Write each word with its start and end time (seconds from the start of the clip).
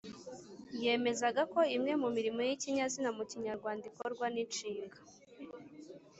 Yemezaga 0.83 1.41
ko 1.53 1.59
imwe 1.75 1.93
mu 2.01 2.07
murimo 2.15 2.39
y’ikinyazina 2.47 3.09
mu 3.17 3.23
Kinyarwanda 3.29 3.83
ikorwa 3.91 4.25
n’inshinga. 4.33 4.97